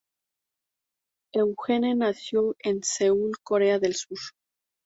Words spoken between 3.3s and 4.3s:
Corea del Sur.